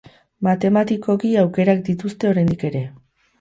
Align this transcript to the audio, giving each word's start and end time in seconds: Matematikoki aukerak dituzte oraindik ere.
Matematikoki 0.45 1.33
aukerak 1.43 1.85
dituzte 1.91 2.31
oraindik 2.33 2.67
ere. 2.73 2.83